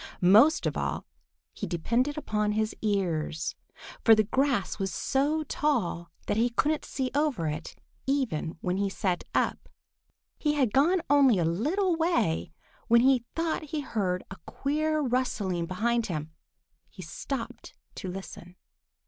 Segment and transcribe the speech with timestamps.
[0.19, 1.05] Most of all
[1.53, 3.53] he depended upon his ears,
[4.03, 7.75] for the grass was so tall that he couldn't see over it,
[8.07, 9.69] even when he sat up.
[10.39, 12.51] He had gone only a little way
[12.87, 16.31] when he thought he heard a queer rustling behind him.
[16.89, 18.55] He stopped to listen.